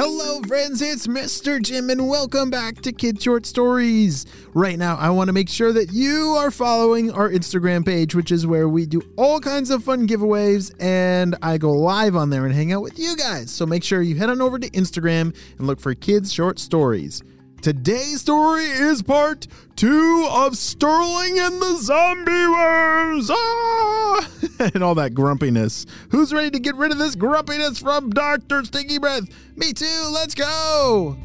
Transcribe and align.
Hello, 0.00 0.40
friends, 0.42 0.80
it's 0.80 1.08
Mr. 1.08 1.60
Jim, 1.60 1.90
and 1.90 2.08
welcome 2.08 2.50
back 2.50 2.80
to 2.82 2.92
Kid 2.92 3.20
Short 3.20 3.44
Stories. 3.44 4.26
Right 4.54 4.78
now, 4.78 4.94
I 4.94 5.10
want 5.10 5.26
to 5.26 5.32
make 5.32 5.48
sure 5.48 5.72
that 5.72 5.92
you 5.92 6.36
are 6.38 6.52
following 6.52 7.10
our 7.10 7.28
Instagram 7.28 7.84
page, 7.84 8.14
which 8.14 8.30
is 8.30 8.46
where 8.46 8.68
we 8.68 8.86
do 8.86 9.02
all 9.16 9.40
kinds 9.40 9.70
of 9.70 9.82
fun 9.82 10.06
giveaways, 10.06 10.72
and 10.78 11.34
I 11.42 11.58
go 11.58 11.72
live 11.72 12.14
on 12.14 12.30
there 12.30 12.46
and 12.46 12.54
hang 12.54 12.72
out 12.72 12.82
with 12.82 12.96
you 12.96 13.16
guys. 13.16 13.50
So 13.50 13.66
make 13.66 13.82
sure 13.82 14.00
you 14.00 14.14
head 14.14 14.30
on 14.30 14.40
over 14.40 14.56
to 14.60 14.70
Instagram 14.70 15.34
and 15.58 15.66
look 15.66 15.80
for 15.80 15.92
Kids 15.96 16.32
Short 16.32 16.60
Stories. 16.60 17.20
Today's 17.60 18.20
story 18.20 18.66
is 18.66 19.02
part 19.02 19.48
two 19.74 20.28
of 20.30 20.56
Sterling 20.56 21.40
and 21.40 21.60
the 21.60 21.76
Zombie 21.78 22.46
Worms. 22.46 23.30
Ah! 23.32 24.30
and 24.74 24.84
all 24.84 24.94
that 24.94 25.12
grumpiness. 25.12 25.84
Who's 26.10 26.32
ready 26.32 26.50
to 26.52 26.60
get 26.60 26.76
rid 26.76 26.92
of 26.92 26.98
this 26.98 27.16
grumpiness 27.16 27.80
from 27.80 28.10
Dr. 28.10 28.64
Stinky 28.64 28.98
Breath? 28.98 29.28
Me 29.56 29.72
too. 29.72 30.10
Let's 30.12 30.36
go. 30.36 31.16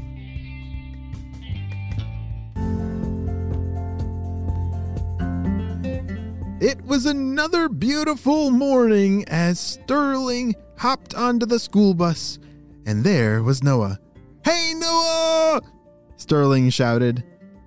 It 6.59 6.81
was 6.83 7.05
another 7.05 7.69
beautiful 7.69 8.49
morning 8.49 9.23
as 9.27 9.59
Sterling 9.59 10.55
hopped 10.77 11.13
onto 11.13 11.45
the 11.45 11.59
school 11.59 11.93
bus, 11.93 12.39
and 12.88 13.03
there 13.03 13.43
was 13.43 13.61
Noah. 13.61 13.99
Hey, 14.43 14.73
Noah! 14.75 15.61
Sterling 16.23 16.69
shouted. 16.69 17.21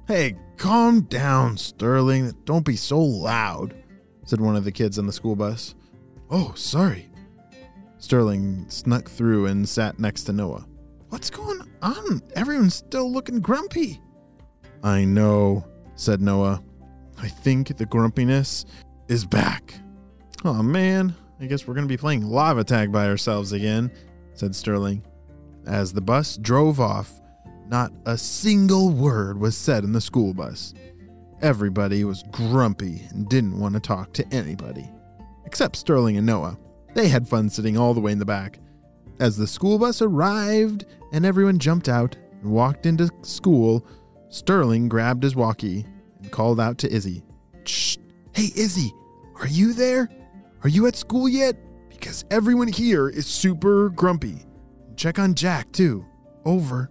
Hey, 0.08 0.34
calm 0.56 1.02
down, 1.02 1.58
Sterling. 1.58 2.32
Don't 2.46 2.64
be 2.64 2.74
so 2.74 2.98
loud, 2.98 3.74
said 4.24 4.40
one 4.40 4.56
of 4.56 4.64
the 4.64 4.72
kids 4.72 4.98
on 4.98 5.06
the 5.06 5.12
school 5.12 5.36
bus. 5.36 5.74
Oh, 6.30 6.54
sorry. 6.56 7.10
Sterling 7.98 8.64
snuck 8.70 9.10
through 9.10 9.44
and 9.44 9.68
sat 9.68 9.98
next 9.98 10.22
to 10.24 10.32
Noah. 10.32 10.66
What's 11.10 11.28
going 11.28 11.70
on? 11.82 12.22
Everyone's 12.34 12.76
still 12.76 13.12
looking 13.12 13.40
grumpy. 13.40 14.00
I 14.82 15.04
know, 15.04 15.62
said 15.94 16.22
Noah. 16.22 16.62
I 17.18 17.28
think 17.28 17.76
the 17.76 17.84
grumpiness 17.84 18.64
is 19.08 19.26
back. 19.26 19.74
Oh 20.46 20.62
man, 20.62 21.14
I 21.40 21.44
guess 21.44 21.68
we're 21.68 21.74
going 21.74 21.86
to 21.86 21.92
be 21.92 21.98
playing 21.98 22.24
lava 22.24 22.64
tag 22.64 22.90
by 22.90 23.06
ourselves 23.06 23.52
again, 23.52 23.92
said 24.32 24.56
Sterling. 24.56 25.04
As 25.66 25.92
the 25.92 26.00
bus 26.00 26.38
drove 26.38 26.80
off, 26.80 27.20
not 27.68 27.92
a 28.04 28.16
single 28.16 28.90
word 28.90 29.38
was 29.38 29.56
said 29.56 29.84
in 29.84 29.92
the 29.92 30.00
school 30.00 30.34
bus. 30.34 30.74
Everybody 31.42 32.04
was 32.04 32.24
grumpy 32.30 33.02
and 33.10 33.28
didn't 33.28 33.58
want 33.58 33.74
to 33.74 33.80
talk 33.80 34.12
to 34.14 34.34
anybody, 34.34 34.90
except 35.44 35.76
Sterling 35.76 36.16
and 36.16 36.26
Noah. 36.26 36.58
They 36.94 37.08
had 37.08 37.28
fun 37.28 37.50
sitting 37.50 37.76
all 37.76 37.92
the 37.92 38.00
way 38.00 38.12
in 38.12 38.18
the 38.18 38.24
back. 38.24 38.58
As 39.20 39.36
the 39.36 39.46
school 39.46 39.78
bus 39.78 40.00
arrived 40.00 40.86
and 41.12 41.26
everyone 41.26 41.58
jumped 41.58 41.88
out 41.88 42.16
and 42.42 42.52
walked 42.52 42.86
into 42.86 43.10
school, 43.22 43.86
Sterling 44.28 44.88
grabbed 44.88 45.22
his 45.22 45.36
walkie 45.36 45.86
and 46.20 46.30
called 46.30 46.60
out 46.60 46.78
to 46.78 46.92
Izzy. 46.92 47.22
Shh! 47.64 47.98
Hey, 48.32 48.50
Izzy, 48.54 48.92
are 49.40 49.46
you 49.46 49.72
there? 49.72 50.08
Are 50.62 50.68
you 50.68 50.86
at 50.86 50.96
school 50.96 51.28
yet? 51.28 51.56
Because 51.88 52.24
everyone 52.30 52.68
here 52.68 53.08
is 53.08 53.26
super 53.26 53.90
grumpy. 53.90 54.44
Check 54.96 55.18
on 55.18 55.34
Jack, 55.34 55.72
too. 55.72 56.04
Over. 56.44 56.90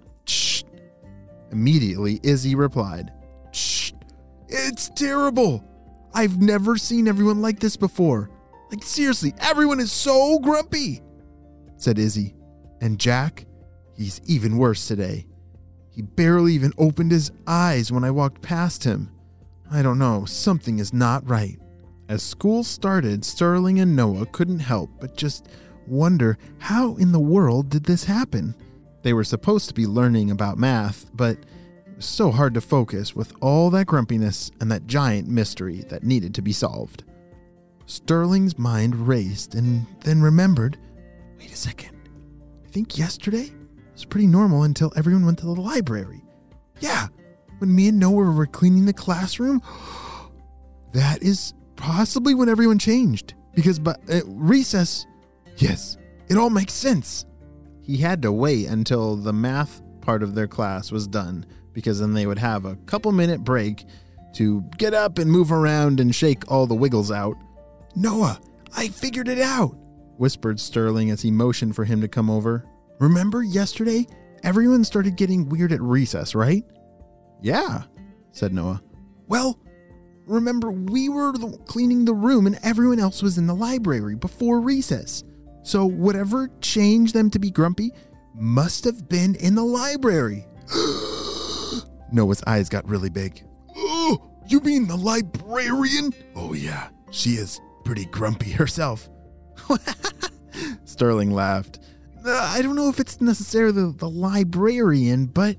Immediately, 1.55 2.19
Izzy 2.21 2.53
replied, 2.53 3.13
Shh. 3.53 3.93
It's 4.49 4.89
terrible. 4.89 5.63
I've 6.13 6.41
never 6.41 6.75
seen 6.75 7.07
everyone 7.07 7.41
like 7.41 7.61
this 7.61 7.77
before. 7.77 8.29
Like, 8.69 8.83
seriously, 8.83 9.33
everyone 9.39 9.79
is 9.79 9.89
so 9.89 10.37
grumpy, 10.39 11.01
said 11.77 11.97
Izzy. 11.97 12.35
And 12.81 12.99
Jack, 12.99 13.45
he's 13.95 14.19
even 14.25 14.57
worse 14.57 14.85
today. 14.85 15.27
He 15.91 16.01
barely 16.01 16.51
even 16.53 16.73
opened 16.77 17.13
his 17.13 17.31
eyes 17.47 17.89
when 17.89 18.03
I 18.03 18.11
walked 18.11 18.41
past 18.41 18.83
him. 18.83 19.09
I 19.71 19.81
don't 19.81 19.97
know, 19.97 20.25
something 20.25 20.79
is 20.79 20.91
not 20.91 21.27
right. 21.27 21.57
As 22.09 22.21
school 22.21 22.65
started, 22.65 23.23
Sterling 23.23 23.79
and 23.79 23.95
Noah 23.95 24.25
couldn't 24.25 24.59
help 24.59 24.89
but 24.99 25.15
just 25.15 25.47
wonder 25.87 26.37
how 26.57 26.97
in 26.97 27.13
the 27.13 27.19
world 27.19 27.69
did 27.69 27.85
this 27.85 28.03
happen? 28.03 28.55
They 29.05 29.13
were 29.13 29.23
supposed 29.23 29.67
to 29.67 29.75
be 29.75 29.85
learning 29.85 30.31
about 30.31 30.57
math, 30.57 31.05
but 31.13 31.37
so 31.99 32.31
hard 32.31 32.53
to 32.53 32.61
focus 32.61 33.15
with 33.15 33.33
all 33.41 33.69
that 33.71 33.87
grumpiness 33.87 34.51
and 34.59 34.71
that 34.71 34.87
giant 34.87 35.27
mystery 35.27 35.81
that 35.89 36.03
needed 36.03 36.33
to 36.35 36.41
be 36.41 36.51
solved. 36.51 37.03
Sterling's 37.85 38.57
mind 38.57 39.07
raced 39.07 39.55
and 39.55 39.85
then 40.01 40.21
remembered 40.21 40.77
wait 41.39 41.51
a 41.51 41.55
second. 41.55 42.09
I 42.65 42.69
think 42.69 42.97
yesterday 42.97 43.51
was 43.93 44.05
pretty 44.05 44.27
normal 44.27 44.63
until 44.63 44.91
everyone 44.95 45.25
went 45.25 45.39
to 45.39 45.45
the 45.45 45.61
library. 45.61 46.23
Yeah, 46.79 47.07
when 47.59 47.73
me 47.73 47.87
and 47.87 47.99
Noah 47.99 48.31
were 48.31 48.45
cleaning 48.45 48.85
the 48.85 48.93
classroom. 48.93 49.61
That 50.93 51.21
is 51.21 51.53
possibly 51.75 52.33
when 52.33 52.47
everyone 52.47 52.79
changed. 52.79 53.33
Because 53.53 53.79
but 53.79 53.99
uh, 54.09 54.21
recess, 54.27 55.05
yes, 55.57 55.97
it 56.29 56.37
all 56.37 56.49
makes 56.49 56.71
sense. 56.71 57.25
He 57.81 57.97
had 57.97 58.21
to 58.21 58.31
wait 58.31 58.67
until 58.67 59.17
the 59.17 59.33
math 59.33 59.81
part 60.05 60.21
of 60.21 60.35
their 60.35 60.47
class 60.47 60.91
was 60.91 61.07
done 61.07 61.45
because 61.73 61.99
then 61.99 62.13
they 62.13 62.27
would 62.27 62.37
have 62.37 62.63
a 62.63 62.75
couple 62.85 63.11
minute 63.11 63.43
break 63.43 63.85
to 64.35 64.61
get 64.77 64.93
up 64.93 65.17
and 65.17 65.31
move 65.31 65.51
around 65.51 65.99
and 65.99 66.13
shake 66.13 66.49
all 66.49 66.67
the 66.67 66.75
wiggles 66.75 67.11
out. 67.11 67.35
Noah, 67.95 68.39
I 68.75 68.89
figured 68.89 69.27
it 69.27 69.39
out, 69.39 69.75
whispered 70.17 70.59
Sterling 70.59 71.09
as 71.09 71.21
he 71.21 71.31
motioned 71.31 71.75
for 71.75 71.85
him 71.85 72.01
to 72.01 72.07
come 72.07 72.29
over. 72.29 72.65
Remember 72.99 73.41
yesterday? 73.41 74.05
Everyone 74.43 74.83
started 74.83 75.17
getting 75.17 75.49
weird 75.49 75.71
at 75.71 75.81
recess, 75.81 76.35
right? 76.35 76.63
Yeah, 77.41 77.83
said 78.31 78.53
Noah. 78.53 78.81
Well, 79.27 79.59
remember 80.27 80.71
we 80.71 81.09
were 81.09 81.33
cleaning 81.65 82.05
the 82.05 82.13
room 82.13 82.45
and 82.45 82.59
everyone 82.63 82.99
else 82.99 83.23
was 83.23 83.37
in 83.37 83.47
the 83.47 83.55
library 83.55 84.15
before 84.15 84.61
recess. 84.61 85.23
So 85.63 85.85
whatever 85.85 86.49
changed 86.61 87.15
them 87.15 87.31
to 87.31 87.39
be 87.39 87.49
grumpy 87.49 87.91
must 88.35 88.83
have 88.83 89.07
been 89.07 89.35
in 89.35 89.55
the 89.55 89.63
library. 89.63 90.45
Noah's 92.11 92.43
eyes 92.45 92.69
got 92.69 92.87
really 92.87 93.09
big. 93.09 93.43
Oh, 93.75 94.31
you 94.47 94.59
mean 94.59 94.87
the 94.87 94.97
librarian? 94.97 96.13
Oh, 96.35 96.53
yeah, 96.53 96.89
she 97.11 97.31
is 97.31 97.59
pretty 97.83 98.05
grumpy 98.05 98.51
herself. 98.51 99.09
Sterling 100.85 101.31
laughed. 101.31 101.79
Uh, 102.25 102.31
I 102.31 102.61
don't 102.61 102.75
know 102.75 102.89
if 102.89 102.99
it's 102.99 103.21
necessarily 103.21 103.73
the, 103.73 103.95
the 103.97 104.09
librarian, 104.09 105.27
but 105.27 105.57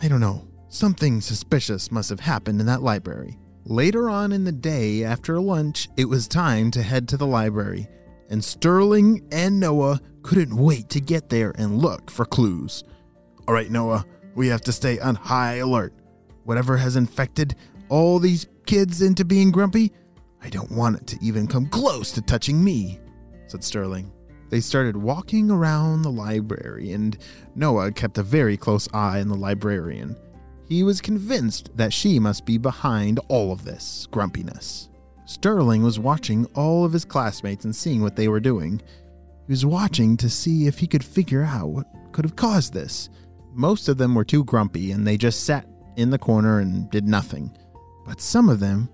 I 0.00 0.08
don't 0.08 0.20
know. 0.20 0.46
Something 0.68 1.20
suspicious 1.20 1.90
must 1.90 2.10
have 2.10 2.20
happened 2.20 2.60
in 2.60 2.66
that 2.66 2.82
library. 2.82 3.38
Later 3.64 4.08
on 4.08 4.32
in 4.32 4.44
the 4.44 4.52
day, 4.52 5.02
after 5.02 5.40
lunch, 5.40 5.88
it 5.96 6.04
was 6.04 6.28
time 6.28 6.70
to 6.72 6.82
head 6.82 7.08
to 7.08 7.16
the 7.16 7.26
library, 7.26 7.88
and 8.28 8.42
Sterling 8.42 9.26
and 9.32 9.58
Noah 9.58 10.00
couldn't 10.22 10.56
wait 10.56 10.88
to 10.90 11.00
get 11.00 11.28
there 11.28 11.52
and 11.58 11.78
look 11.78 12.10
for 12.10 12.24
clues. 12.24 12.84
All 13.46 13.54
right, 13.54 13.70
Noah, 13.70 14.04
we 14.34 14.48
have 14.48 14.60
to 14.62 14.72
stay 14.72 14.98
on 14.98 15.14
high 15.14 15.56
alert. 15.56 15.94
Whatever 16.44 16.76
has 16.76 16.96
infected 16.96 17.56
all 17.88 18.18
these 18.18 18.46
kids 18.66 19.02
into 19.02 19.24
being 19.24 19.50
grumpy, 19.50 19.92
I 20.42 20.50
don't 20.50 20.70
want 20.70 20.96
it 20.96 21.06
to 21.08 21.18
even 21.22 21.46
come 21.46 21.66
close 21.66 22.12
to 22.12 22.22
touching 22.22 22.62
me, 22.62 23.00
said 23.46 23.64
Sterling. 23.64 24.12
They 24.50 24.60
started 24.60 24.96
walking 24.96 25.50
around 25.50 26.02
the 26.02 26.10
library, 26.10 26.92
and 26.92 27.18
Noah 27.54 27.92
kept 27.92 28.18
a 28.18 28.22
very 28.22 28.56
close 28.56 28.88
eye 28.94 29.20
on 29.20 29.28
the 29.28 29.34
librarian. 29.34 30.16
He 30.66 30.82
was 30.82 31.00
convinced 31.00 31.76
that 31.76 31.92
she 31.92 32.18
must 32.18 32.44
be 32.44 32.58
behind 32.58 33.20
all 33.28 33.52
of 33.52 33.64
this 33.64 34.06
grumpiness. 34.10 34.90
Sterling 35.28 35.82
was 35.82 35.98
watching 35.98 36.46
all 36.54 36.86
of 36.86 36.92
his 36.94 37.04
classmates 37.04 37.66
and 37.66 37.76
seeing 37.76 38.00
what 38.00 38.16
they 38.16 38.28
were 38.28 38.40
doing. 38.40 38.80
He 39.46 39.52
was 39.52 39.66
watching 39.66 40.16
to 40.16 40.30
see 40.30 40.66
if 40.66 40.78
he 40.78 40.86
could 40.86 41.04
figure 41.04 41.44
out 41.44 41.68
what 41.68 41.86
could 42.12 42.24
have 42.24 42.34
caused 42.34 42.72
this. 42.72 43.10
Most 43.52 43.90
of 43.90 43.98
them 43.98 44.14
were 44.14 44.24
too 44.24 44.42
grumpy 44.42 44.90
and 44.90 45.06
they 45.06 45.18
just 45.18 45.44
sat 45.44 45.66
in 45.96 46.08
the 46.08 46.18
corner 46.18 46.60
and 46.60 46.90
did 46.90 47.06
nothing. 47.06 47.54
But 48.06 48.22
some 48.22 48.48
of 48.48 48.58
them 48.58 48.88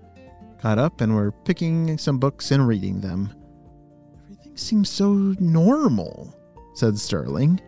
got 0.61 0.77
up 0.77 0.99
and 0.99 1.15
were 1.15 1.31
picking 1.31 1.97
some 1.97 2.19
books 2.19 2.51
and 2.51 2.67
reading 2.67 2.99
them. 2.99 3.33
Everything 4.25 4.57
seems 4.57 4.89
so 4.89 5.13
normal, 5.39 6.35
said 6.73 6.99
Sterling. 6.99 7.61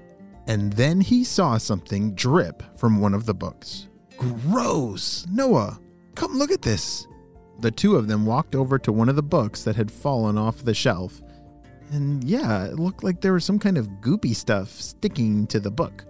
And 0.48 0.74
then 0.74 1.00
he 1.00 1.24
saw 1.24 1.58
something 1.58 2.16
drip 2.16 2.62
from 2.78 3.00
one 3.00 3.14
of 3.14 3.26
the 3.26 3.34
books. 3.34 3.88
Gross! 4.18 5.26
Noah, 5.32 5.80
come 6.16 6.38
look 6.38 6.52
at 6.52 6.62
this. 6.62 7.08
The 7.60 7.72
two 7.72 7.96
of 7.96 8.08
them 8.08 8.26
walked 8.26 8.56
over 8.56 8.78
to 8.80 8.92
one 8.92 9.10
of 9.10 9.16
the 9.16 9.24
books 9.24 9.64
that 9.64 9.76
had 9.76 9.92
fallen 9.92 10.38
off 10.38 10.64
the 10.64 10.74
shelf. 10.74 11.22
And 11.92 12.24
yeah, 12.24 12.66
it 12.66 12.78
looked 12.78 13.04
like 13.04 13.22
there 13.22 13.34
was 13.34 13.46
some 13.46 13.60
kind 13.60 13.78
of 13.78 13.88
goopy 14.02 14.36
stuff 14.36 14.70
sticking 14.70 15.48
to 15.48 15.60
the 15.60 15.72
book. 15.72 16.06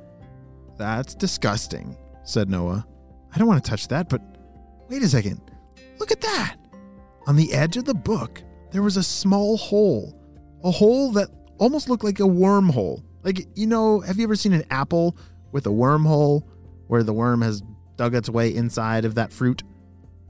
That's 0.78 1.16
disgusting, 1.16 1.98
said 2.24 2.50
Noah. 2.50 2.86
I 3.34 3.38
don't 3.38 3.48
want 3.48 3.64
to 3.64 3.70
touch 3.70 3.88
that, 3.90 4.10
but 4.10 4.22
wait 4.90 5.04
a 5.04 5.08
second. 5.08 5.42
Look 6.00 6.12
at 6.12 6.22
that. 6.22 6.56
On 7.28 7.36
the 7.36 7.54
edge 7.54 7.78
of 7.78 7.86
the 7.86 7.94
book, 7.94 8.42
there 8.72 8.82
was 8.82 8.98
a 8.98 9.04
small 9.04 9.58
hole. 9.58 10.20
A 10.64 10.72
hole 10.72 11.12
that 11.14 11.30
almost 11.58 11.90
looked 11.90 12.04
like 12.04 12.20
a 12.20 12.24
wormhole. 12.24 13.04
Like, 13.24 13.48
you 13.56 13.68
know, 13.68 14.00
have 14.02 14.18
you 14.18 14.24
ever 14.24 14.36
seen 14.36 14.54
an 14.54 14.64
apple 14.70 15.18
with 15.52 15.66
a 15.66 15.72
wormhole 15.72 16.44
where 16.88 17.04
the 17.04 17.14
worm 17.14 17.42
has 17.42 17.62
dug 17.96 18.16
its 18.16 18.30
way 18.30 18.54
inside 18.54 19.06
of 19.06 19.16
that 19.16 19.34
fruit? 19.34 19.64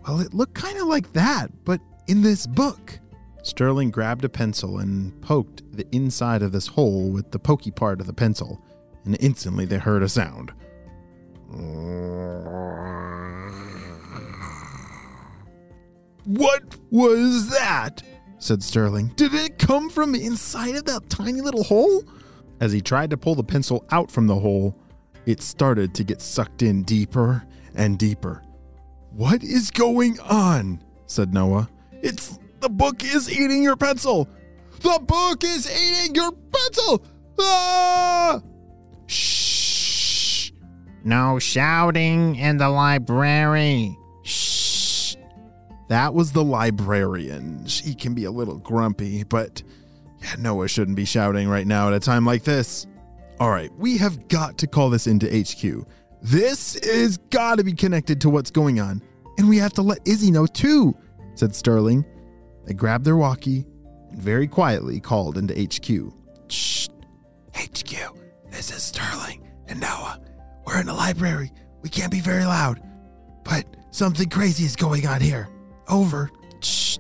Well, 0.08 0.22
it 0.22 0.34
looked 0.34 0.54
kind 0.54 0.78
of 0.78 0.88
like 0.88 1.12
that, 1.14 1.52
but 1.66 1.82
in 2.08 2.22
this 2.22 2.48
book. 2.48 2.98
Sterling 3.44 3.92
grabbed 3.92 4.24
a 4.24 4.30
pencil 4.30 4.80
and 4.80 5.20
poked 5.22 5.64
the 5.76 5.86
inside 5.92 6.42
of 6.42 6.52
this 6.54 6.68
hole 6.68 7.10
with 7.10 7.32
the 7.32 7.40
pokey 7.40 7.72
part 7.72 8.00
of 8.00 8.08
the 8.08 8.14
pencil, 8.14 8.62
and 9.04 9.18
instantly 9.20 9.66
they 9.66 9.78
heard 9.78 10.04
a 10.04 10.10
sound. 10.10 10.54
What 16.24 16.76
was 16.90 17.50
that? 17.50 18.02
said 18.40 18.64
Sterling. 18.64 19.08
Did 19.16 19.34
it 19.34 19.58
come 19.58 19.90
from 19.90 20.16
inside 20.16 20.76
of 20.76 20.86
that 20.86 21.10
tiny 21.10 21.42
little 21.42 21.64
hole? 21.64 22.04
As 22.62 22.72
he 22.72 22.82
tried 22.82 23.10
to 23.10 23.18
pull 23.18 23.36
the 23.36 23.44
pencil 23.44 23.86
out 23.92 24.10
from 24.10 24.28
the 24.28 24.36
hole, 24.36 24.78
it 25.26 25.42
started 25.42 25.94
to 25.96 26.04
get 26.04 26.22
sucked 26.22 26.62
in 26.62 26.84
deeper 26.84 27.44
and 27.76 27.98
deeper. 27.98 28.42
What 29.12 29.44
is 29.44 29.72
going 29.72 30.20
on? 30.22 30.84
said 31.06 31.34
Noah. 31.34 31.70
It's 31.92 32.40
the 32.60 32.70
book 32.70 33.04
is 33.04 33.30
eating 33.30 33.64
your 33.64 33.76
pencil. 33.76 34.28
The 34.82 35.00
book 35.02 35.44
is 35.44 35.70
eating 35.70 36.16
your 36.16 36.32
pencil. 36.32 37.04
Ah! 37.40 38.42
Shh. 39.08 40.52
No 41.04 41.40
shouting 41.40 42.36
in 42.36 42.58
the 42.58 42.70
library. 42.70 43.98
Shh. 44.24 45.16
That 45.90 46.14
was 46.14 46.34
the 46.34 46.44
librarian. 46.44 47.66
She 47.66 47.96
can 47.96 48.14
be 48.14 48.26
a 48.26 48.32
little 48.32 48.58
grumpy, 48.58 49.24
but 49.24 49.64
yeah, 50.22 50.36
Noah 50.38 50.68
shouldn't 50.68 50.98
be 50.98 51.06
shouting 51.06 51.48
right 51.48 51.66
now 51.66 51.88
at 51.88 51.94
a 51.94 52.00
time 52.00 52.26
like 52.26 52.44
this. 52.44 52.86
All 53.40 53.50
right, 53.52 53.72
we 53.78 53.98
have 53.98 54.28
got 54.28 54.58
to 54.60 54.68
call 54.68 54.90
this 54.90 55.08
into 55.08 55.28
HQ. 55.28 55.86
This 56.30 56.76
is 56.76 57.16
got 57.30 57.58
to 57.58 57.64
be 57.64 57.72
connected 57.72 58.20
to 58.20 58.30
what's 58.30 58.52
going 58.52 58.82
on, 58.82 59.02
and 59.38 59.48
we 59.48 59.60
have 59.60 59.72
to 59.74 59.82
let 59.82 60.06
Izzy 60.06 60.30
know 60.30 60.46
too, 60.46 60.94
said 61.36 61.56
Sterling. 61.56 62.06
They 62.66 62.74
grabbed 62.74 63.06
their 63.06 63.16
walkie 63.16 63.66
and 64.10 64.22
very 64.22 64.46
quietly 64.46 65.00
called 65.00 65.38
into 65.38 65.54
HQ. 65.54 66.14
Shh. 66.50 66.90
HQ, 67.56 67.94
this 68.52 68.72
is 68.72 68.84
Sterling 68.84 69.48
and 69.70 69.80
Noah. 69.80 70.20
We're 70.66 70.82
in 70.82 70.88
the 70.88 70.94
library. 70.94 71.54
We 71.82 71.88
can't 71.88 72.12
be 72.12 72.20
very 72.20 72.44
loud, 72.44 72.82
but 73.46 73.66
something 73.92 74.28
crazy 74.28 74.66
is 74.66 74.76
going 74.76 75.08
on 75.08 75.22
here. 75.22 75.48
Over. 75.88 76.30
Shh. 76.60 76.98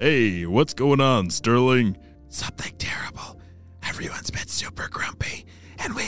Hey, 0.00 0.46
what's 0.46 0.74
going 0.74 1.00
on, 1.00 1.30
Sterling? 1.30 1.96
Something 2.28 2.72
terrible. 2.76 3.40
Everyone's 3.84 4.32
been 4.32 4.48
super 4.48 4.88
grumpy, 4.88 5.19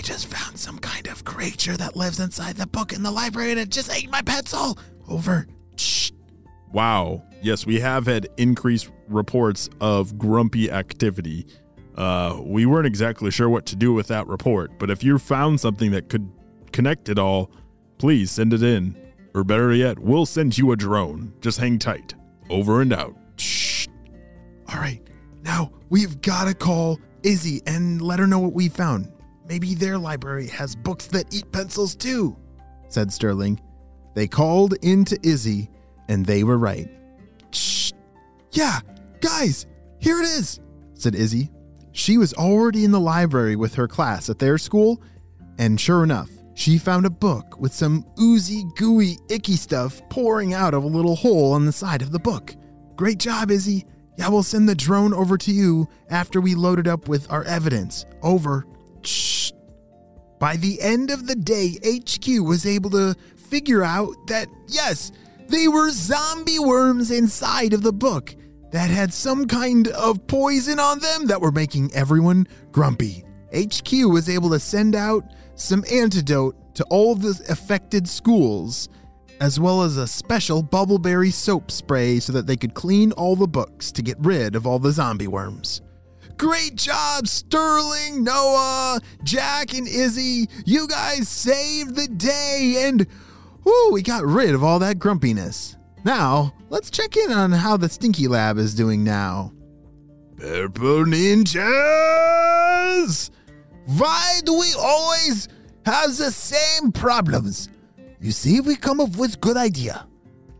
just 0.02 0.26
found 0.26 0.58
some 0.58 0.78
kind 0.78 1.06
of 1.06 1.24
creature 1.24 1.76
that 1.76 1.96
lives 1.96 2.20
inside 2.20 2.56
the 2.56 2.66
book 2.66 2.92
in 2.92 3.02
the 3.02 3.10
library 3.10 3.52
and 3.52 3.60
it 3.60 3.70
just 3.70 3.92
ate 3.92 4.10
my 4.10 4.22
pencil. 4.22 4.78
Over. 5.08 5.46
Shh. 5.76 6.10
Wow. 6.72 7.24
Yes, 7.40 7.66
we 7.66 7.80
have 7.80 8.06
had 8.06 8.28
increased 8.36 8.90
reports 9.08 9.68
of 9.80 10.18
grumpy 10.18 10.70
activity. 10.70 11.46
Uh, 11.96 12.40
we 12.42 12.66
weren't 12.66 12.86
exactly 12.86 13.30
sure 13.30 13.48
what 13.48 13.66
to 13.66 13.76
do 13.76 13.92
with 13.92 14.08
that 14.08 14.26
report, 14.26 14.78
but 14.78 14.90
if 14.90 15.04
you 15.04 15.18
found 15.18 15.60
something 15.60 15.90
that 15.90 16.08
could 16.08 16.30
connect 16.72 17.08
it 17.08 17.18
all, 17.18 17.50
please 17.98 18.30
send 18.30 18.52
it 18.52 18.62
in. 18.62 18.96
Or 19.34 19.44
better 19.44 19.72
yet, 19.72 19.98
we'll 19.98 20.26
send 20.26 20.56
you 20.56 20.72
a 20.72 20.76
drone. 20.76 21.32
Just 21.40 21.58
hang 21.58 21.78
tight. 21.78 22.14
Over 22.50 22.80
and 22.80 22.92
out. 22.92 23.16
Shh. 23.36 23.88
All 24.68 24.78
right. 24.78 25.00
Now 25.42 25.72
we've 25.90 26.20
got 26.22 26.46
to 26.46 26.54
call 26.54 26.98
Izzy 27.22 27.62
and 27.66 28.00
let 28.00 28.18
her 28.18 28.26
know 28.26 28.38
what 28.38 28.52
we 28.52 28.68
found. 28.68 29.10
Maybe 29.52 29.74
their 29.74 29.98
library 29.98 30.46
has 30.46 30.74
books 30.74 31.08
that 31.08 31.26
eat 31.34 31.52
pencils 31.52 31.94
too, 31.94 32.38
said 32.88 33.12
Sterling. 33.12 33.60
They 34.14 34.26
called 34.26 34.72
into 34.80 35.18
Izzy, 35.22 35.68
and 36.08 36.24
they 36.24 36.42
were 36.42 36.56
right. 36.56 36.88
Shh. 37.50 37.92
Yeah, 38.52 38.80
guys, 39.20 39.66
here 39.98 40.18
it 40.20 40.24
is, 40.24 40.58
said 40.94 41.14
Izzy. 41.14 41.50
She 41.92 42.16
was 42.16 42.32
already 42.32 42.86
in 42.86 42.92
the 42.92 42.98
library 42.98 43.54
with 43.54 43.74
her 43.74 43.86
class 43.86 44.30
at 44.30 44.38
their 44.38 44.56
school, 44.56 45.02
and 45.58 45.78
sure 45.78 46.02
enough, 46.02 46.30
she 46.54 46.78
found 46.78 47.04
a 47.04 47.10
book 47.10 47.60
with 47.60 47.74
some 47.74 48.06
oozy, 48.18 48.64
gooey, 48.76 49.18
icky 49.28 49.56
stuff 49.56 50.00
pouring 50.08 50.54
out 50.54 50.72
of 50.72 50.82
a 50.82 50.86
little 50.86 51.14
hole 51.14 51.52
on 51.52 51.66
the 51.66 51.72
side 51.72 52.00
of 52.00 52.10
the 52.10 52.18
book. 52.18 52.54
Great 52.96 53.18
job, 53.18 53.50
Izzy. 53.50 53.84
Yeah, 54.16 54.30
we'll 54.30 54.44
send 54.44 54.66
the 54.66 54.74
drone 54.74 55.12
over 55.12 55.36
to 55.36 55.52
you 55.52 55.90
after 56.08 56.40
we 56.40 56.54
load 56.54 56.78
it 56.78 56.86
up 56.86 57.06
with 57.06 57.30
our 57.30 57.44
evidence. 57.44 58.06
Over. 58.22 58.64
By 60.42 60.56
the 60.56 60.82
end 60.82 61.12
of 61.12 61.28
the 61.28 61.36
day, 61.36 61.78
HQ 61.84 62.44
was 62.44 62.66
able 62.66 62.90
to 62.90 63.14
figure 63.36 63.84
out 63.84 64.26
that, 64.26 64.48
yes, 64.66 65.12
they 65.48 65.68
were 65.68 65.92
zombie 65.92 66.58
worms 66.58 67.12
inside 67.12 67.72
of 67.72 67.84
the 67.84 67.92
book 67.92 68.34
that 68.72 68.90
had 68.90 69.14
some 69.14 69.46
kind 69.46 69.86
of 69.86 70.26
poison 70.26 70.80
on 70.80 70.98
them 70.98 71.28
that 71.28 71.40
were 71.40 71.52
making 71.52 71.94
everyone 71.94 72.48
grumpy. 72.72 73.22
HQ 73.56 73.92
was 74.10 74.28
able 74.28 74.50
to 74.50 74.58
send 74.58 74.96
out 74.96 75.22
some 75.54 75.84
antidote 75.92 76.74
to 76.74 76.82
all 76.90 77.14
the 77.14 77.40
affected 77.48 78.08
schools, 78.08 78.88
as 79.40 79.60
well 79.60 79.82
as 79.82 79.96
a 79.96 80.08
special 80.08 80.60
bubbleberry 80.60 81.32
soap 81.32 81.70
spray 81.70 82.18
so 82.18 82.32
that 82.32 82.48
they 82.48 82.56
could 82.56 82.74
clean 82.74 83.12
all 83.12 83.36
the 83.36 83.46
books 83.46 83.92
to 83.92 84.02
get 84.02 84.16
rid 84.18 84.56
of 84.56 84.66
all 84.66 84.80
the 84.80 84.90
zombie 84.90 85.28
worms. 85.28 85.82
Great 86.36 86.74
job, 86.74 87.26
Sterling, 87.28 88.24
Noah, 88.24 89.00
Jack, 89.22 89.74
and 89.74 89.86
Izzy. 89.86 90.48
You 90.64 90.88
guys 90.88 91.28
saved 91.28 91.94
the 91.94 92.08
day 92.08 92.84
and 92.86 93.06
whoo, 93.64 93.90
we 93.92 94.02
got 94.02 94.24
rid 94.24 94.54
of 94.54 94.64
all 94.64 94.78
that 94.80 94.98
grumpiness. 94.98 95.76
Now, 96.04 96.52
let's 96.68 96.90
check 96.90 97.16
in 97.16 97.30
on 97.30 97.52
how 97.52 97.76
the 97.76 97.88
Stinky 97.88 98.26
Lab 98.26 98.58
is 98.58 98.74
doing 98.74 99.04
now. 99.04 99.52
Purple 100.36 101.04
Ninjas! 101.04 101.60
Why 103.86 104.40
do 104.44 104.58
we 104.58 104.74
always 104.78 105.48
have 105.86 106.16
the 106.16 106.32
same 106.32 106.90
problems? 106.90 107.68
You 108.20 108.32
see, 108.32 108.60
we 108.60 108.74
come 108.76 109.00
up 109.00 109.16
with 109.16 109.40
good 109.40 109.56
idea. 109.56 110.06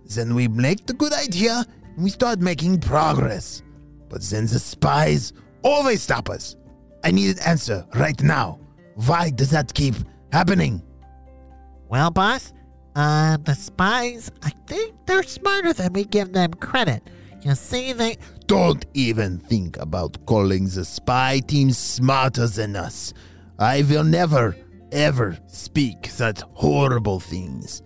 Then 0.07 0.35
we 0.35 0.49
make 0.49 0.87
the 0.87 0.95
good 0.95 1.13
idea 1.13 1.65
and 1.97 2.05
we 2.05 2.11
start 2.11 2.41
making 2.41 2.81
progress. 2.81 3.63
But 4.09 4.23
then 4.23 4.47
the 4.47 4.59
spies 4.59 5.33
always 5.63 6.03
stop 6.03 6.29
us. 6.31 6.57
I 7.05 7.11
need 7.11 7.37
an 7.37 7.43
answer 7.45 7.87
right 7.95 8.21
now. 8.23 8.61
Why 8.95 9.31
does 9.31 9.51
that 9.51 9.73
keep 9.75 9.95
happening? 10.33 10.83
Well, 11.89 12.11
boss, 12.11 12.53
uh, 12.95 13.37
the 13.39 13.55
spies, 13.55 14.31
I 14.43 14.51
think 14.67 14.95
they're 15.07 15.23
smarter 15.23 15.73
than 15.73 15.93
we 15.93 16.05
give 16.05 16.33
them 16.33 16.55
credit. 16.55 17.03
You 17.43 17.55
see, 17.55 17.93
they. 17.93 18.19
Don't 18.47 18.85
even 18.95 19.39
think 19.39 19.77
about 19.79 20.25
calling 20.27 20.69
the 20.69 20.85
spy 20.85 21.41
team 21.41 21.73
smarter 21.73 22.47
than 22.47 22.77
us. 22.77 23.13
I 23.59 23.83
will 23.83 24.05
never, 24.05 24.57
ever 24.93 25.39
speak 25.47 26.07
such 26.07 26.43
horrible 26.53 27.19
things. 27.19 27.83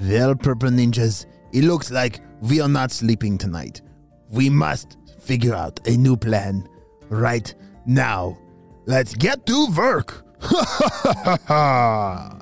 Well, 0.00 0.34
Purple 0.34 0.70
Ninjas, 0.70 1.26
it 1.52 1.64
looks 1.64 1.90
like 1.90 2.20
we 2.40 2.60
are 2.60 2.68
not 2.68 2.90
sleeping 2.90 3.38
tonight. 3.38 3.82
We 4.30 4.50
must 4.50 4.96
figure 5.20 5.54
out 5.54 5.86
a 5.86 5.96
new 5.96 6.16
plan 6.16 6.68
right 7.08 7.54
now. 7.86 8.38
Let's 8.86 9.14
get 9.14 9.46
to 9.46 9.66
work. 9.76 10.24
Ha 10.40 10.64
ha 10.64 11.12
ha 11.24 11.38
ha! 11.46 12.34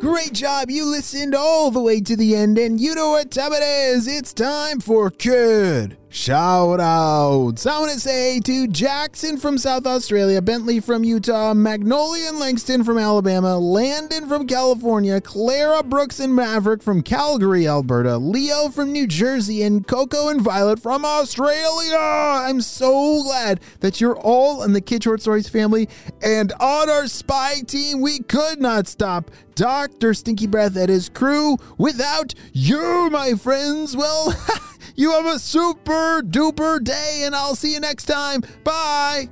Great 0.00 0.32
job. 0.32 0.70
You 0.70 0.84
listened 0.86 1.34
all 1.34 1.70
the 1.70 1.80
way 1.80 2.00
to 2.00 2.16
the 2.16 2.36
end, 2.36 2.58
and 2.58 2.80
you 2.80 2.94
know 2.94 3.10
what 3.10 3.30
time 3.30 3.52
it 3.52 3.62
is. 3.62 4.06
It's 4.06 4.32
time 4.32 4.80
for 4.80 5.10
Kid 5.10 5.99
Shout 6.12 6.80
outs. 6.80 7.66
I 7.66 7.78
want 7.78 7.92
to 7.92 8.00
say 8.00 8.40
to 8.40 8.66
Jackson 8.66 9.36
from 9.36 9.56
South 9.58 9.86
Australia, 9.86 10.42
Bentley 10.42 10.80
from 10.80 11.04
Utah, 11.04 11.54
Magnolia 11.54 12.30
and 12.30 12.40
Langston 12.40 12.82
from 12.82 12.98
Alabama, 12.98 13.56
Landon 13.56 14.26
from 14.28 14.48
California, 14.48 15.20
Clara 15.20 15.84
Brooks 15.84 16.18
and 16.18 16.34
Maverick 16.34 16.82
from 16.82 17.04
Calgary, 17.04 17.68
Alberta, 17.68 18.18
Leo 18.18 18.70
from 18.70 18.90
New 18.90 19.06
Jersey, 19.06 19.62
and 19.62 19.86
Coco 19.86 20.28
and 20.28 20.40
Violet 20.40 20.80
from 20.80 21.04
Australia. 21.04 21.96
I'm 21.96 22.60
so 22.60 23.22
glad 23.22 23.60
that 23.78 24.00
you're 24.00 24.18
all 24.18 24.64
in 24.64 24.72
the 24.72 24.80
Kid 24.80 25.04
Short 25.04 25.20
Stories 25.20 25.48
family. 25.48 25.88
And 26.20 26.52
on 26.58 26.90
our 26.90 27.06
spy 27.06 27.60
team, 27.64 28.00
we 28.00 28.18
could 28.18 28.60
not 28.60 28.88
stop 28.88 29.30
Dr. 29.54 30.12
Stinky 30.14 30.48
Breath 30.48 30.74
and 30.74 30.88
his 30.88 31.08
crew 31.08 31.56
without 31.78 32.34
you, 32.52 33.10
my 33.10 33.34
friends. 33.34 33.96
Well, 33.96 34.34
You 34.96 35.12
have 35.12 35.26
a 35.26 35.38
super 35.38 36.22
duper 36.22 36.82
day, 36.82 37.22
and 37.24 37.34
I'll 37.34 37.54
see 37.54 37.72
you 37.74 37.80
next 37.80 38.06
time. 38.06 38.42
Bye. 38.64 39.28